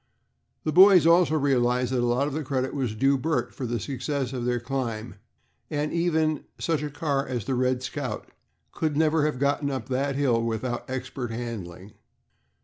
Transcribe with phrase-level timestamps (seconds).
[0.63, 4.33] The boys also realized that a lot of credit was due Bert for the success
[4.33, 5.13] of their climb,
[5.69, 8.27] as even such a car as the "Red Scout"
[8.71, 11.93] could never have gotten up that hill without expert handling.